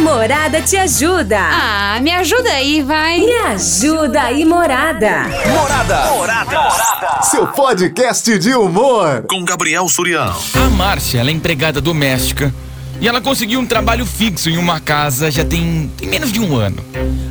[0.00, 1.38] Morada te ajuda.
[1.38, 3.20] Ah, me ajuda aí, vai.
[3.20, 5.24] Me ajuda aí, Morada.
[5.46, 6.10] Morada.
[6.12, 7.22] Morada.
[7.22, 9.24] Seu podcast de humor.
[9.28, 10.34] Com Gabriel Surião.
[10.54, 12.52] A Márcia, ela é empregada doméstica
[12.98, 16.56] e ela conseguiu um trabalho fixo em uma casa já tem, tem menos de um
[16.56, 16.82] ano.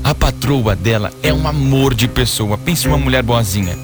[0.03, 3.77] A patroa dela é um amor de pessoa, pense uma mulher boazinha.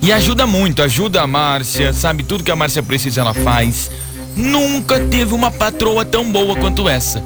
[0.00, 2.22] E ajuda muito, ajuda a Márcia, sabe?
[2.22, 3.90] Tudo que a Márcia precisa ela faz.
[4.34, 7.22] Nunca teve uma patroa tão boa quanto essa.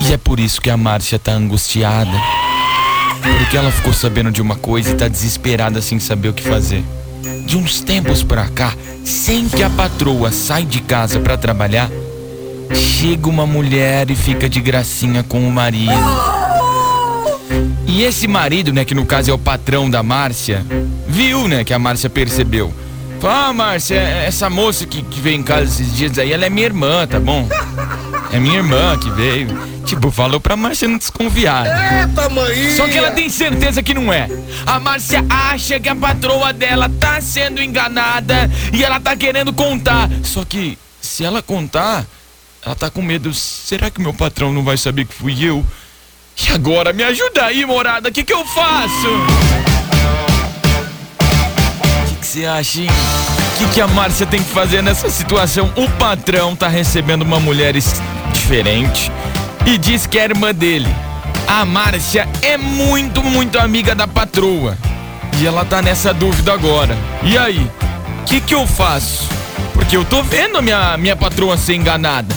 [0.00, 2.10] E é por isso que a Márcia tá angustiada.
[3.38, 6.82] Porque ela ficou sabendo de uma coisa e tá desesperada sem saber o que fazer.
[7.44, 8.72] De uns tempos pra cá,
[9.04, 11.90] sempre que a patroa sai de casa para trabalhar,
[12.74, 15.92] chega uma mulher e fica de gracinha com o marido.
[17.86, 20.64] E esse marido, né, que no caso é o patrão da Márcia,
[21.06, 22.72] viu, né, que a Márcia percebeu.
[23.20, 26.50] Falou, ah, Márcia, essa moça que, que veio em casa esses dias aí, ela é
[26.50, 27.46] minha irmã, tá bom?
[28.32, 29.69] É minha irmã que veio.
[29.90, 31.66] Tipo, falou pra Márcia não desconfiar.
[31.66, 32.76] Eita, mãe!
[32.76, 34.28] Só que ela tem certeza que não é.
[34.64, 40.08] A Márcia acha que a patroa dela tá sendo enganada e ela tá querendo contar.
[40.22, 42.06] Só que, se ela contar,
[42.64, 43.34] ela tá com medo.
[43.34, 45.66] Será que meu patrão não vai saber que fui eu?
[46.40, 49.08] E agora, me ajuda aí, morada, o que que eu faço?
[52.12, 52.88] O que você acha, hein?
[53.56, 55.72] O que, que a Márcia tem que fazer nessa situação?
[55.74, 57.74] O patrão tá recebendo uma mulher
[58.32, 59.10] diferente
[59.66, 60.88] e diz que é irmã dele.
[61.46, 64.76] A Márcia é muito, muito amiga da patroa.
[65.40, 66.96] E ela tá nessa dúvida agora.
[67.22, 67.70] E aí?
[68.20, 69.28] O que, que eu faço?
[69.72, 72.34] Porque eu tô vendo a minha, minha patroa ser enganada.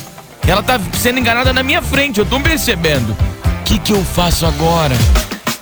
[0.48, 3.12] Ela tá sendo enganada na minha frente, eu tô percebendo.
[3.12, 4.96] O que, que eu faço agora?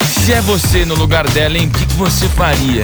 [0.01, 1.67] Se é você no lugar dela, hein?
[1.67, 2.83] O que, que você faria?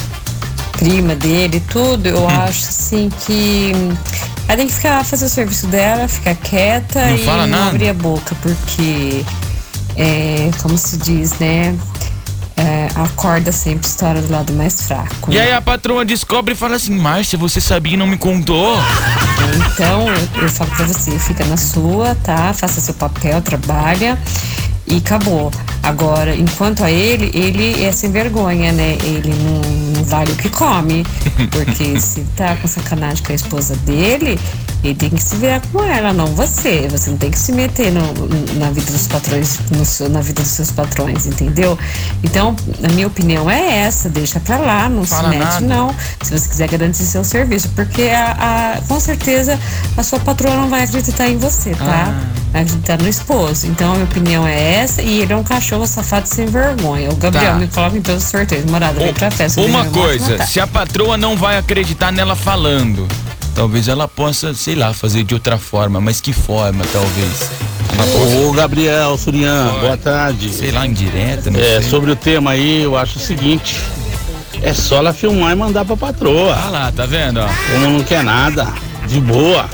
[0.73, 2.29] prima dele e tudo, eu Hum.
[2.29, 3.73] acho assim que
[4.49, 7.67] ela tem que ficar fazer o serviço dela, ficar quieta Não e não nada.
[7.69, 9.25] abrir a boca, porque
[9.97, 11.77] é, como se diz, né?
[12.59, 15.31] É, a corda sempre estoura do lado mais fraco.
[15.31, 15.43] E né?
[15.43, 18.77] aí a patroa descobre e fala assim: Márcia, você sabia e não me contou?
[19.73, 22.53] Então, eu, eu falo pra você, fica na sua, tá?
[22.53, 24.19] Faça seu papel, trabalha
[24.87, 25.51] e acabou.
[25.83, 28.97] Agora, enquanto a ele, ele é sem vergonha, né?
[29.03, 29.61] Ele não,
[29.99, 31.05] não vale o que come.
[31.51, 34.39] Porque se tá com sacanagem com a esposa dele,
[34.85, 36.87] ele tem que se virar com ela, não você.
[36.91, 40.51] Você não tem que se meter no- na vida dos patrões, seu- na vida dos
[40.53, 41.77] seus patrões, entendeu?
[42.23, 45.61] Então, a minha opinião é essa, deixa pra lá, não Fala se mete, nada.
[45.67, 45.95] não.
[46.23, 49.59] Se você quiser garantir seu serviço, porque a, a- com certeza
[49.97, 52.15] a sua patroa não vai acreditar em você, tá?
[52.15, 52.38] Ah.
[52.55, 53.67] Acreditar no esposo.
[53.67, 57.11] Então a minha opinião é essa e ele é um cachorro safado sem vergonha.
[57.11, 57.59] O Gabriel Tá.
[57.59, 58.65] me coloca em todos os sorteios.
[58.71, 59.61] Morada, vem pra festa.
[59.61, 63.07] Uma coisa, se a patroa não vai acreditar nela falando,
[63.55, 67.51] talvez ela possa, sei lá, fazer de outra forma, mas que forma, talvez?
[68.49, 69.81] Ô, Gabriel Surian, Oi.
[69.81, 70.51] boa tarde.
[70.51, 71.91] sei lá, indireta, não É, sei.
[71.91, 73.77] sobre o tema aí, eu acho o seguinte:
[74.63, 76.55] é só ela filmar e mandar pra patroa.
[76.55, 77.49] Ah lá, tá vendo, ó?
[77.73, 78.69] Como não quer nada,
[79.07, 79.69] de boa.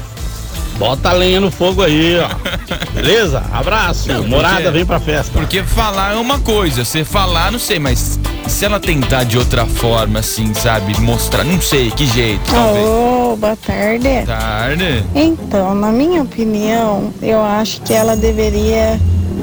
[0.79, 2.29] Bota a lenha no fogo aí, ó.
[2.95, 3.43] Beleza?
[3.53, 4.09] Abraço.
[4.09, 5.33] Não, porque- Morada, vem pra festa.
[5.33, 8.19] Porque falar é uma coisa, você falar, não sei, mas
[8.49, 12.87] se ela tentar de outra forma, assim, sabe, mostrar, não sei, que jeito, talvez.
[12.87, 14.27] Alô, boa tarde.
[14.27, 15.05] Tarde.
[15.15, 19.01] Então, na minha opinião, eu acho que ela deveria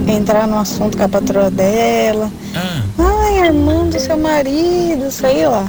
[0.08, 2.30] entrar no assunto com a patroa dela.
[2.56, 5.66] Ah, Ai, irmã do seu marido, sei lá.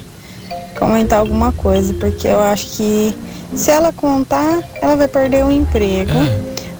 [0.78, 3.14] Comentar alguma coisa, porque eu acho que
[3.54, 6.12] se ela contar, ela vai perder o emprego.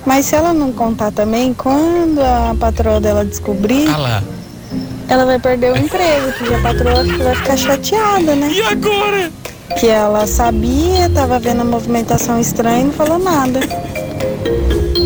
[0.04, 4.22] Mas se ela não contar também, quando a patroa dela descobrir, ah lá.
[5.08, 8.50] ela vai perder o emprego, porque a patroa vai ficar chateada, né?
[8.50, 9.30] E agora?
[9.78, 13.60] Que ela sabia, tava vendo a movimentação estranha e não falou nada.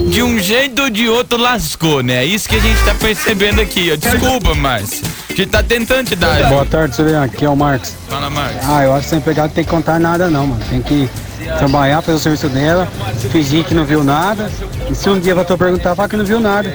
[0.09, 2.17] De um jeito ou de outro lascou, né?
[2.17, 3.97] É isso que a gente tá percebendo aqui, ó.
[3.97, 5.05] Desculpa, Márcio.
[5.29, 6.49] A gente tá tentando te dar.
[6.49, 7.23] Boa tarde, Surian.
[7.23, 7.93] Aqui é o Marcos.
[8.09, 8.61] Fala, Márcio.
[8.65, 10.63] Ah, eu acho que empregada não tem que contar nada não, mano.
[10.71, 11.11] Tem que
[11.57, 12.89] trabalhar, fazer o serviço dela,
[13.31, 14.51] fingir que não viu nada.
[14.91, 16.75] E se um dia a patroa perguntar, fala que não viu nada.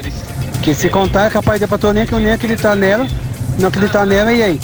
[0.52, 3.06] Porque se contar, é capaz da patroa nem, nem acreditar nela,
[3.58, 4.60] não acreditar nela, e aí?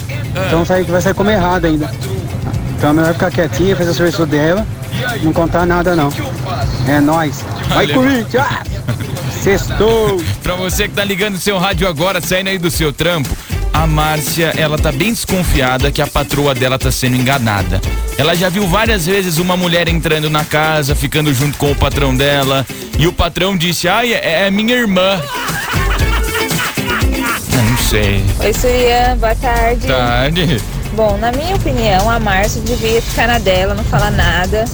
[0.47, 1.89] Então sai, vai sair como errado ainda.
[2.77, 4.65] Então é melhor ficar quietinha, fazer o serviço dela,
[5.21, 6.09] não contar nada não.
[6.87, 7.43] É nóis.
[7.67, 7.87] Vai.
[7.87, 8.45] Corinthians!
[8.49, 8.63] Ah!
[9.41, 10.21] Sextou!
[10.43, 13.29] Pra você que tá ligando o seu rádio agora, saindo aí do seu trampo,
[13.73, 17.81] a Márcia, ela tá bem desconfiada que a patroa dela tá sendo enganada.
[18.19, 22.13] Ela já viu várias vezes uma mulher entrando na casa, ficando junto com o patrão
[22.13, 22.67] dela.
[22.97, 25.21] E o patrão disse: Ai, é, é minha irmã.
[27.53, 28.21] Não sei.
[28.41, 29.87] Oi, Surya, boa tarde.
[29.87, 30.61] Tarde.
[30.97, 34.65] Bom, na minha opinião, a Márcia devia ficar na dela, não falar nada.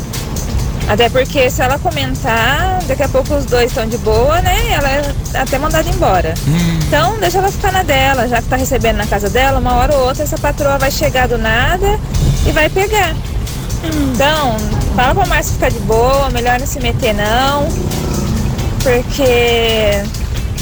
[0.88, 4.72] Até porque se ela comentar, daqui a pouco os dois estão de boa, né?
[4.72, 6.34] Ela é até mandada embora.
[6.88, 9.96] Então, deixa ela ficar na dela, já que tá recebendo na casa dela, uma hora
[9.96, 12.00] ou outra essa patroa vai chegar do nada
[12.46, 13.16] e vai pegar.
[13.84, 14.58] Então,
[14.96, 17.68] fala pra Márcia ficar de boa, melhor não se meter não.
[18.82, 20.04] Porque.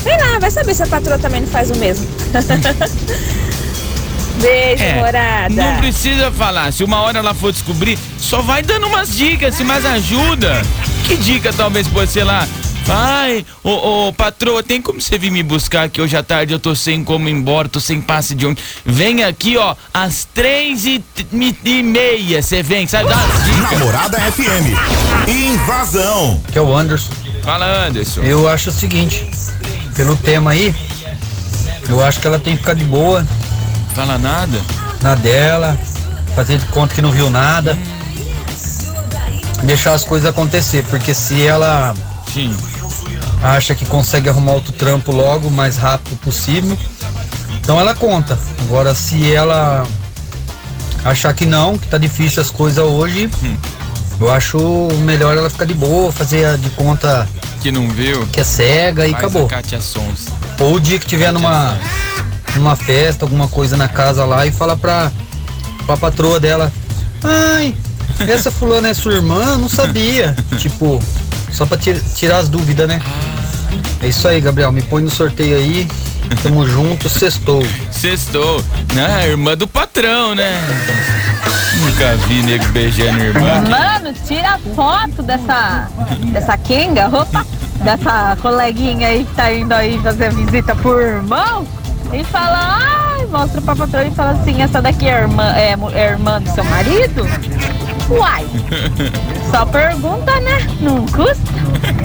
[0.02, 2.08] Sei lá, vai saber se a patroa também não faz o mesmo.
[4.42, 5.54] Beijo, morada.
[5.54, 6.74] É, não precisa falar.
[6.74, 10.62] Se uma hora ela for descobrir, só vai dando umas dicas, se mais ajuda.
[11.06, 12.48] Que dica talvez pode ser lá?
[12.88, 16.60] Ai, ô, ô, patroa, tem como você vir me buscar que hoje à tarde eu
[16.60, 18.62] tô sem como ir embora, tô sem passe de onde.
[18.86, 23.10] Vem aqui, ó, às três e, e, e meia, você vem, sabe?
[23.10, 23.72] Dá dicas.
[23.80, 25.28] Namorada FM.
[25.28, 26.42] Invasão.
[26.52, 27.12] Que é o Anderson.
[27.42, 28.22] Fala, Anderson.
[28.22, 29.26] Eu acho o seguinte,
[29.96, 30.76] pelo tema aí,
[31.88, 33.26] eu acho que ela tem que ficar de boa,
[33.96, 34.60] Fala nada?
[35.02, 35.78] na dela,
[36.36, 37.78] fazer de conta que não viu nada.
[39.64, 41.94] Deixar as coisas acontecer, porque se ela
[42.34, 42.56] Sim.
[43.44, 46.78] Acha que consegue arrumar outro trampo logo, o mais rápido possível,
[47.60, 48.40] então ela conta.
[48.62, 49.86] Agora se ela
[51.04, 53.30] achar que não, que tá difícil as coisas hoje,
[54.20, 54.58] eu acho
[55.04, 57.28] melhor ela ficar de boa, fazer de conta
[57.62, 58.26] Que não viu?
[58.28, 59.48] que é cega e acabou.
[60.60, 61.78] Ou o dia que tiver numa,
[62.56, 65.12] numa festa, alguma coisa na casa lá e fala pra,
[65.86, 66.72] pra patroa dela,
[67.22, 67.76] ai,
[68.28, 69.58] essa fulana é sua irmã?
[69.58, 70.36] Não sabia.
[70.58, 71.02] tipo,
[71.54, 73.02] só pra tir- tirar as dúvidas, né?
[74.02, 74.72] É isso aí, Gabriel.
[74.72, 75.88] Me põe no sorteio aí.
[76.42, 77.64] Tamo junto, sextou.
[77.92, 78.64] Sextou.
[78.98, 80.52] Ah, irmã do patrão, né?
[81.80, 83.62] Nunca vi nego beijando irmã.
[83.70, 85.88] Mano, tira a foto dessa,
[86.32, 87.46] dessa Kenga, opa,
[87.84, 91.66] dessa coleguinha aí que tá indo aí fazer visita por irmão
[92.14, 96.10] e fala, ai, mostra pra patroa e fala assim, essa daqui é irmã, é, é
[96.12, 97.26] irmã do seu marido?
[98.10, 98.46] Uai,
[99.54, 100.68] só pergunta, né?
[100.82, 101.38] Não custa.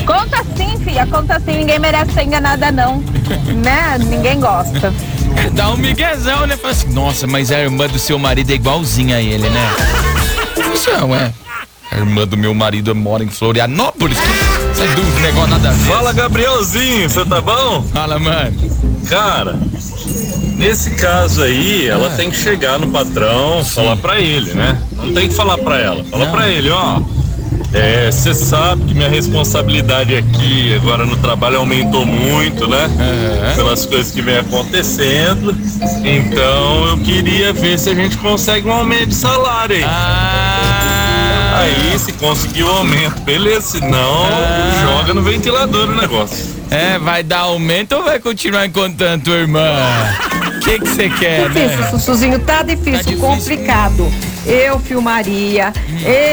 [0.05, 3.03] Conta sim, filha, conta sim, ninguém merece ser enganada não,
[3.57, 3.97] né?
[3.99, 4.93] Ninguém gosta.
[5.55, 6.59] Dá um miguezão, né?
[6.59, 9.71] Fala assim, nossa, mas a irmã do seu marido é igualzinha a ele, né?
[10.75, 11.33] Isso é.
[11.91, 14.19] A irmã do meu marido mora em Florianópolis.
[14.75, 15.91] Você é dúvida, negócio nada a ver.
[15.91, 17.83] Fala, Gabrielzinho, você tá bom?
[17.95, 18.59] Fala, mano.
[19.09, 19.59] Cara,
[20.57, 24.79] nesse caso aí, ela tem que chegar no patrão, falar pra ele, né?
[24.93, 26.05] Não tem que falar pra ela.
[26.05, 26.33] Fala Não.
[26.33, 27.01] pra ele, ó.
[27.73, 32.89] É, você sabe que minha responsabilidade aqui agora no trabalho aumentou muito, né?
[33.57, 35.55] Pelas coisas que vem acontecendo.
[36.03, 39.85] Então eu queria ver se a gente consegue um aumento de salário aí.
[39.85, 43.79] Ah, Aí, se conseguir o aumento, beleza.
[43.79, 44.27] Se não,
[44.81, 46.55] joga no ventilador o negócio.
[46.71, 49.61] é, vai dar aumento ou vai continuar encontrando irmã?
[50.57, 51.91] O que que você quer, Difícil, né?
[51.91, 53.19] Sussuzinho, tá difícil, Tá difícil.
[53.19, 54.13] complicado.
[54.51, 55.73] Eu filmaria,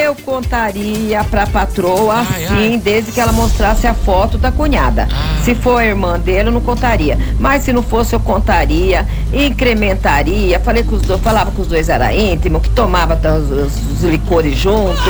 [0.03, 2.81] eu contaria pra patroa, Ai, sim, ai.
[2.81, 5.06] desde que ela mostrasse a foto da cunhada.
[5.44, 7.19] Se for a irmã dele, eu não contaria.
[7.38, 10.59] Mas se não fosse, eu contaria, incrementaria.
[10.62, 14.57] Falei com os dois, falava que os dois eram íntimos, que tomava os, os- licores
[14.57, 15.01] junto,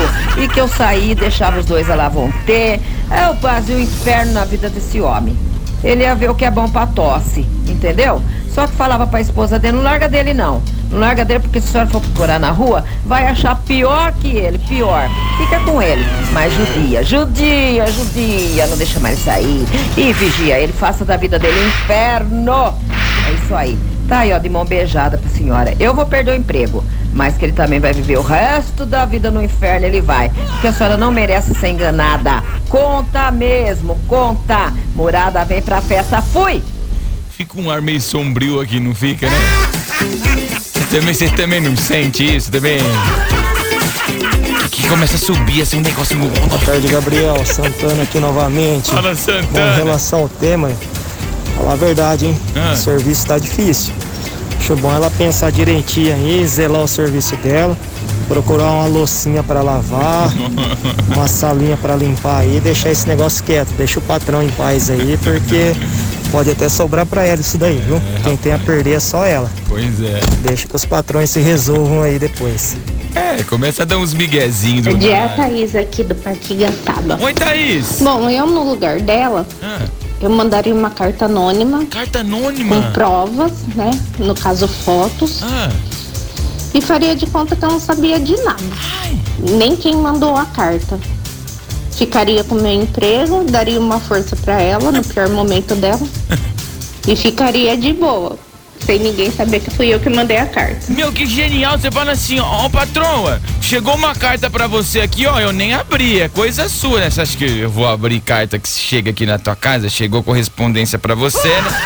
[0.42, 2.80] e que eu saí e deixava os dois lá vão ter.
[3.28, 5.38] Eu fazia o inferno na vida desse homem.
[5.84, 8.20] Ele ia ver o que é bom pra tosse, entendeu?
[8.52, 10.62] Só que falava pra esposa dele, não larga dele não.
[10.92, 14.30] Não larga dele porque se a senhora for procurar na rua, vai achar pior que
[14.30, 15.10] ele, pior.
[15.38, 16.06] Fica com ele.
[16.32, 19.66] Mas judia, judia, judia, não deixa mais ele sair.
[19.98, 22.74] E vigia ele, faça da vida dele um inferno.
[23.28, 23.78] É isso aí.
[24.08, 25.76] Tá aí, ó, de mão beijada pra senhora.
[25.80, 29.32] Eu vou perder o emprego, mas que ele também vai viver o resto da vida
[29.32, 30.30] no inferno, ele vai.
[30.30, 32.44] Porque a senhora não merece ser enganada.
[32.70, 34.72] Conta mesmo, conta.
[34.94, 36.62] Morada, vem pra festa, fui!
[37.32, 39.36] Fica um ar meio sombrio aqui, não fica, né?
[40.96, 42.78] Também, você também não sente isso também?
[44.72, 47.46] Que, começa a subir assim um negócio no Boa tarde, Gabriel.
[47.46, 48.92] Santana aqui novamente.
[48.92, 49.76] Fala, Com Santana.
[49.76, 50.72] relação ao tema,
[51.58, 52.40] falar a verdade, hein?
[52.56, 52.72] Ah.
[52.72, 53.94] O serviço tá difícil.
[54.58, 57.78] Acho bom ela pensar direitinho aí, zelar o serviço dela,
[58.30, 60.34] procurar uma loucinha pra lavar,
[61.14, 65.20] uma salinha pra limpar aí, deixar esse negócio quieto, deixa o patrão em paz aí,
[65.22, 65.76] porque
[66.36, 68.02] pode até sobrar pra ela isso daí, viu?
[68.22, 69.50] Quem tem a perder é só ela.
[69.70, 70.20] Pois é.
[70.42, 72.76] Deixa que os patrões se resolvam aí depois.
[73.16, 75.36] É, começa a dar uns miguezinhos do É a nada.
[75.44, 77.18] Thaís aqui do Parque Gaçaba.
[77.22, 78.02] Oi, Thaís.
[78.02, 79.86] Bom, eu no lugar dela, Ah,
[80.20, 82.76] eu mandaria uma carta anônima carta anônima.
[82.82, 83.92] com provas, né?
[84.20, 85.42] No caso, fotos.
[85.42, 85.72] Ah,
[86.74, 88.62] e faria de conta que eu não sabia de nada.
[89.40, 91.00] Nem quem mandou a carta.
[91.98, 96.06] Ficaria com meu emprego, daria uma força pra ela no pior momento dela
[97.08, 98.38] e ficaria de boa,
[98.86, 100.92] sem ninguém saber que fui eu que mandei a carta.
[100.92, 101.80] Meu, que genial.
[101.80, 106.20] Você fala assim, ó, patroa, chegou uma carta pra você aqui, ó, eu nem abri,
[106.20, 107.10] é coisa sua, né?
[107.10, 109.88] Você acha que eu vou abrir carta que chega aqui na tua casa?
[109.88, 111.82] Chegou correspondência pra você, né?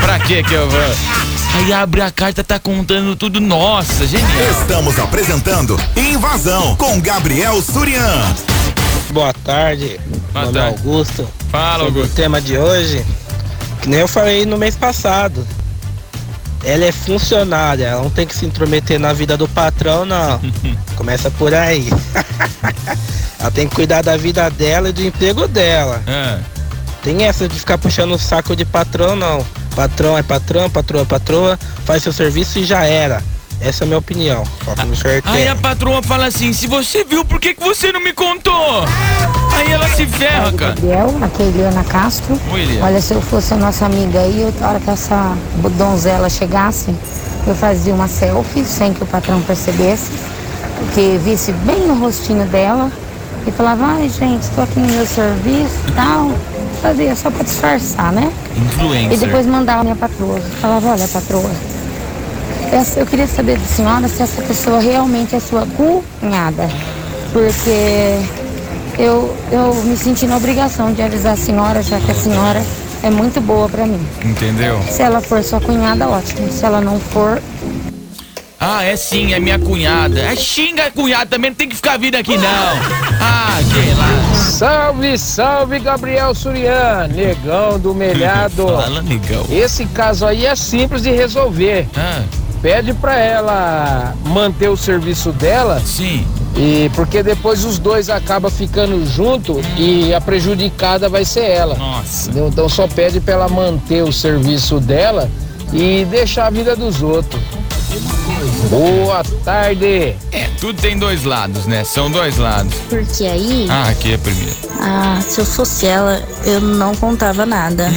[0.00, 0.80] Pra que que eu vou...
[1.54, 3.40] Aí abre a carta, tá contando tudo.
[3.40, 4.28] Nossa, genial.
[4.50, 8.34] Estamos apresentando Invasão com Gabriel Surian.
[9.12, 10.00] Boa tarde,
[10.32, 10.58] Boa tarde.
[10.58, 11.28] Augusto.
[11.50, 12.12] Fala, Sobre Augusto.
[12.12, 13.04] O tema de hoje,
[13.82, 15.46] que nem eu falei no mês passado.
[16.64, 20.40] Ela é funcionária, ela não tem que se intrometer na vida do patrão, não.
[20.96, 21.90] Começa por aí.
[23.38, 26.02] ela tem que cuidar da vida dela e do emprego dela.
[26.06, 26.38] É.
[27.02, 29.44] Tem essa de ficar puxando o saco de patrão, não.
[29.76, 33.22] Patrão é patrão, patroa é patroa, faz seu serviço e já era.
[33.64, 34.42] Essa é a minha opinião.
[35.24, 38.84] Aí a patroa fala assim, se você viu, por que, que você não me contou?
[39.54, 40.74] Aí ela se ferra, cara.
[40.74, 42.38] Gabriel, aqui é Eliana Castro.
[42.52, 42.86] Oi, Eliana.
[42.86, 45.36] Olha, se eu fosse a nossa amiga aí, na hora que essa
[45.78, 46.92] donzela chegasse,
[47.46, 50.10] eu fazia uma selfie sem que o patrão percebesse,
[50.92, 52.90] que visse bem no rostinho dela
[53.46, 56.32] e falava, ai gente, estou aqui no meu serviço e tal.
[56.80, 58.32] Fazia só para disfarçar, né?
[58.56, 59.12] Influencer.
[59.12, 60.40] E depois mandava a minha patroa.
[60.60, 61.50] Falava, olha, patroa,
[62.96, 66.68] eu queria saber da senhora se essa pessoa realmente é sua cunhada.
[67.32, 68.18] Porque
[68.98, 72.62] eu, eu me senti na obrigação de avisar a senhora, já que a senhora
[73.02, 74.00] é muito boa pra mim.
[74.24, 74.80] Entendeu?
[74.90, 76.50] Se ela for sua cunhada, ótimo.
[76.50, 77.40] Se ela não for,
[78.64, 80.20] Ah, é sim, é minha cunhada.
[80.20, 82.42] É xinga cunhada também, não tem que ficar vindo aqui não.
[83.24, 84.34] Ah, que lá.
[84.34, 88.66] Salve, salve, Gabriel Surian, negão do melhado.
[88.78, 89.46] Fala, negão.
[89.50, 91.88] Esse caso aí é simples de resolver.
[91.96, 92.22] Ah.
[92.60, 95.80] Pede pra ela manter o serviço dela.
[95.84, 96.26] Sim.
[96.56, 101.76] E porque depois os dois acabam ficando junto e a prejudicada vai ser ela.
[101.76, 102.30] Nossa.
[102.30, 102.48] Entendeu?
[102.48, 105.28] Então só pede pra ela manter o serviço dela
[105.72, 107.40] e deixar a vida dos outros.
[108.72, 110.16] Boa tarde.
[110.32, 111.84] É, tudo tem dois lados, né?
[111.84, 112.72] São dois lados.
[112.88, 114.56] Porque aí, Ah, aqui é primeiro.
[114.80, 117.92] ah, se eu fosse ela, eu não contava nada.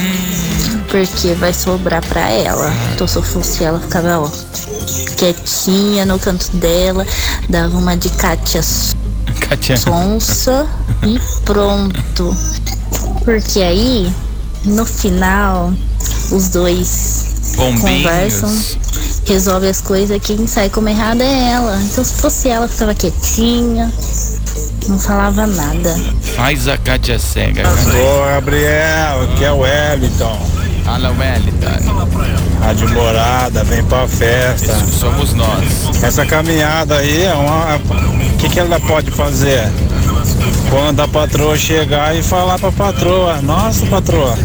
[0.90, 2.70] Porque vai sobrar pra ela.
[2.94, 4.30] Então se eu fosse ela, ficava, ó,
[5.16, 7.06] quietinha no canto dela,
[7.48, 8.60] dava uma de Kátia
[9.48, 9.78] Kátia.
[9.78, 10.68] sonsa
[11.02, 12.36] e pronto.
[13.24, 14.12] Porque aí,
[14.66, 15.72] no final,
[16.30, 17.80] os dois Bombinhos.
[17.80, 18.62] conversam,
[19.26, 21.80] resolve as coisas, quem sai como errado é ela.
[21.82, 23.92] Então se fosse ela, ficava quietinha,
[24.88, 25.96] não falava nada.
[26.36, 27.62] Faz a Kátia cega.
[27.68, 30.38] Ô, Gabriel, aqui é o Wellington.
[30.84, 32.36] Fala, Wellington.
[32.60, 34.74] Rádio Morada, vem pra festa.
[34.98, 36.02] somos nós.
[36.02, 37.76] Essa caminhada aí é uma.
[37.76, 39.70] O que, que ela pode fazer?
[40.70, 44.36] Quando a patroa chegar e falar pra patroa, nossa patroa,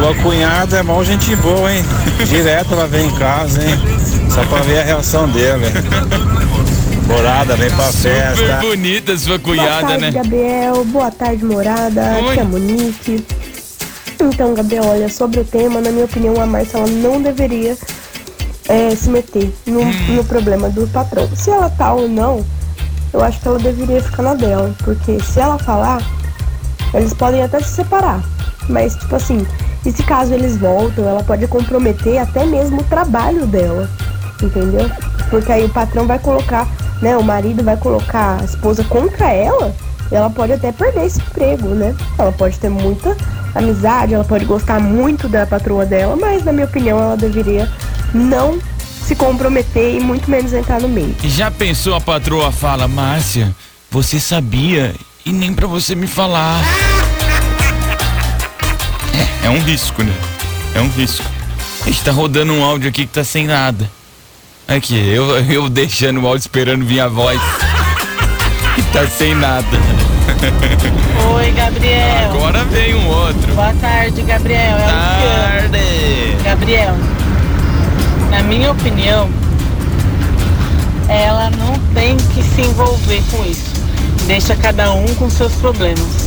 [0.00, 1.82] sua cunhada é mal gente boa, hein?
[2.28, 3.74] Direto ela vem em casa, hein?
[4.30, 5.66] Só pra ver a reação dele.
[7.06, 8.56] Morada, vem pra Super festa.
[8.60, 10.10] bonita sua Boa cunhada, tarde, né?
[10.10, 10.84] Gabriel.
[10.84, 12.02] Boa tarde, morada.
[12.02, 12.30] Oi.
[12.30, 13.26] Aqui é a Monique.
[14.20, 17.76] Então, Gabriel, olha, sobre o tema, na minha opinião, a Márcia ela não deveria
[18.68, 19.92] é, se meter no, Hum.
[20.16, 21.28] no problema do patrão.
[21.36, 22.44] Se ela tá ou não,
[23.12, 24.74] eu acho que ela deveria ficar na dela.
[24.84, 26.02] Porque se ela falar,
[26.92, 28.22] eles podem até se separar.
[28.68, 29.46] Mas, tipo assim,
[29.86, 33.88] e se caso eles voltam, ela pode comprometer até mesmo o trabalho dela.
[34.42, 34.90] Entendeu?
[35.30, 36.68] Porque aí o patrão vai colocar,
[37.00, 37.16] né?
[37.16, 39.74] O marido vai colocar a esposa contra ela.
[40.10, 41.94] E ela pode até perder esse emprego, né?
[42.18, 43.16] Ela pode ter muita
[43.54, 47.70] amizade, ela pode gostar muito da patroa dela, mas na minha opinião ela deveria
[48.12, 48.58] não
[49.02, 51.14] se comprometer e muito menos entrar no meio.
[51.22, 53.54] Já pensou a patroa fala, Márcia,
[53.90, 56.60] você sabia e nem pra você me falar.
[59.16, 60.12] É, é um risco, né?
[60.74, 61.24] É um risco.
[61.82, 63.90] A gente tá rodando um áudio aqui que tá sem nada.
[64.68, 67.40] Aqui, eu, eu deixando o áudio esperando vir a voz.
[68.78, 69.66] E tá sem nada.
[71.34, 72.30] Oi, Gabriel.
[72.30, 73.54] Agora vem um outro.
[73.54, 74.76] Boa tarde, Gabriel.
[74.76, 75.68] É Tarde.
[75.68, 76.44] Luciano.
[76.44, 76.94] Gabriel,
[78.30, 79.30] na minha opinião,
[81.08, 83.70] ela não tem que se envolver com isso.
[84.26, 86.25] Deixa cada um com seus problemas.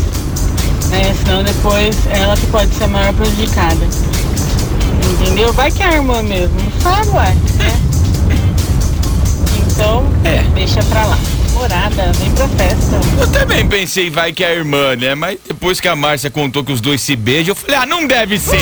[0.89, 1.15] Né?
[1.23, 3.87] Senão depois ela que pode ser a maior prejudicada.
[5.21, 5.53] Entendeu?
[5.53, 6.55] Vai que é a irmã mesmo.
[6.61, 7.35] Não sabe, ué.
[7.55, 7.79] Né?
[9.67, 10.03] Então,
[10.53, 11.17] deixa pra lá.
[11.53, 12.99] Morada, vem pra festa.
[13.19, 15.13] Eu também pensei, vai que é a irmã, né?
[15.13, 18.07] Mas depois que a Márcia contou que os dois se beijam, eu falei, ah, não
[18.07, 18.61] deve ser.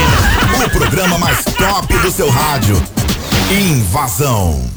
[0.66, 2.82] O programa mais top do seu rádio.
[3.52, 4.77] Invasão.